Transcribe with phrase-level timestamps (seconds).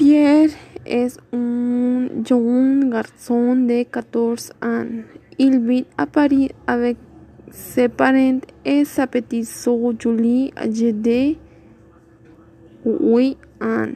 [0.00, 0.48] Pierre
[0.86, 4.86] es un jeune garçon de 14 ans.
[5.38, 6.96] Il vit à Paris avec
[7.50, 11.34] ses parents et sa petite sœur Julie, âgée de
[12.86, 13.92] 8 ans.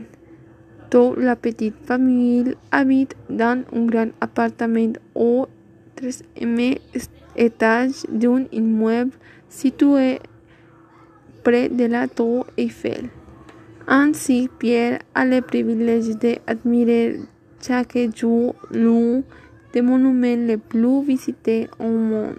[0.90, 5.46] Toute la petite famille habite dans un grand appartement au
[5.96, 6.74] troisième
[7.34, 9.12] étage d'un immeuble
[9.48, 10.18] situé
[11.42, 13.08] près de la Tour Eiffel.
[13.86, 17.20] Ainsi, Pierre a le privilège d'admirer
[17.60, 19.22] chaque jour l'un
[19.74, 22.38] des monuments les plus visités au monde.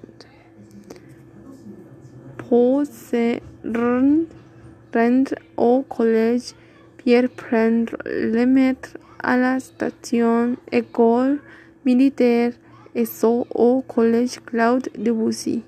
[2.38, 6.54] Pour se rendre au collège,
[6.98, 11.40] Pierre prend le métro à la station École
[11.86, 12.54] militaire
[12.96, 15.62] et au collège Claude Debussy.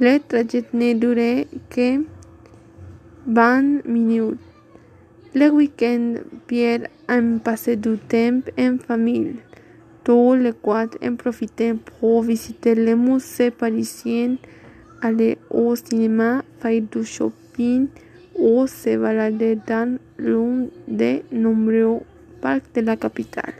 [0.00, 2.04] Le trajet ne dure que
[3.26, 4.47] 20 minutes.
[5.34, 6.14] Le week-end,
[6.46, 9.36] Pierre aime passer du temps en famille,
[10.02, 14.36] tous les quatre en profitent pour visiter les musées parisiens,
[15.02, 17.88] aller au cinéma, faire du shopping
[18.36, 22.00] ou se balader dans l'un des nombreux
[22.40, 23.52] parcs de la capitale.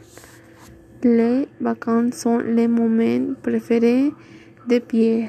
[1.05, 4.11] Les vacances sont les moments préférés
[4.67, 5.29] de Pierre,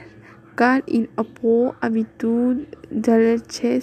[0.55, 3.81] car il a pour habitude d'aller chez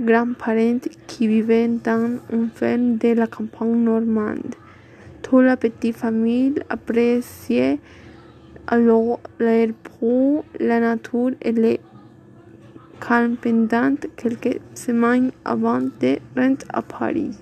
[0.00, 4.54] grands-parents qui vivaient dans une ferme de la campagne normande.
[5.22, 7.78] Toute la petite famille appréciait
[8.66, 11.76] alors l'air pur, la nature et le
[13.00, 17.36] calme pendant quelques semaines avant de rentrer à Paris.